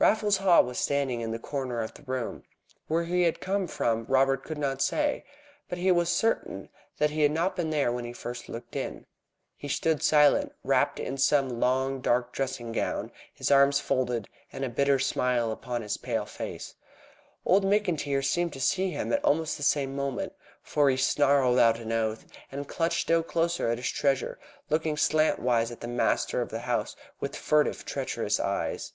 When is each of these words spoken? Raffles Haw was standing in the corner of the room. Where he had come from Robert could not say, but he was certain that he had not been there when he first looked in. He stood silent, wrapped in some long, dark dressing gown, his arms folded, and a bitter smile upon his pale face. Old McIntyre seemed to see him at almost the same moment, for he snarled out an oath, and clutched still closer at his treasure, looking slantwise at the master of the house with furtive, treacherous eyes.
Raffles 0.00 0.36
Haw 0.36 0.60
was 0.60 0.78
standing 0.78 1.22
in 1.22 1.30
the 1.30 1.38
corner 1.38 1.80
of 1.80 1.94
the 1.94 2.02
room. 2.02 2.42
Where 2.88 3.04
he 3.04 3.22
had 3.22 3.40
come 3.40 3.66
from 3.66 4.04
Robert 4.04 4.44
could 4.44 4.58
not 4.58 4.82
say, 4.82 5.24
but 5.66 5.78
he 5.78 5.90
was 5.90 6.10
certain 6.10 6.68
that 6.98 7.08
he 7.08 7.22
had 7.22 7.32
not 7.32 7.56
been 7.56 7.70
there 7.70 7.90
when 7.90 8.04
he 8.04 8.12
first 8.12 8.50
looked 8.50 8.76
in. 8.76 9.06
He 9.56 9.66
stood 9.66 10.02
silent, 10.02 10.52
wrapped 10.62 11.00
in 11.00 11.16
some 11.16 11.58
long, 11.58 12.02
dark 12.02 12.34
dressing 12.34 12.70
gown, 12.70 13.12
his 13.32 13.50
arms 13.50 13.80
folded, 13.80 14.28
and 14.52 14.62
a 14.62 14.68
bitter 14.68 14.98
smile 14.98 15.50
upon 15.50 15.80
his 15.80 15.96
pale 15.96 16.26
face. 16.26 16.74
Old 17.46 17.64
McIntyre 17.64 18.22
seemed 18.22 18.52
to 18.52 18.60
see 18.60 18.90
him 18.90 19.10
at 19.10 19.24
almost 19.24 19.56
the 19.56 19.62
same 19.62 19.96
moment, 19.96 20.34
for 20.62 20.90
he 20.90 20.98
snarled 20.98 21.58
out 21.58 21.78
an 21.78 21.92
oath, 21.92 22.26
and 22.52 22.68
clutched 22.68 23.00
still 23.00 23.22
closer 23.22 23.70
at 23.70 23.78
his 23.78 23.88
treasure, 23.88 24.38
looking 24.68 24.96
slantwise 24.98 25.70
at 25.72 25.80
the 25.80 25.88
master 25.88 26.42
of 26.42 26.50
the 26.50 26.60
house 26.68 26.94
with 27.20 27.34
furtive, 27.34 27.86
treacherous 27.86 28.38
eyes. 28.38 28.92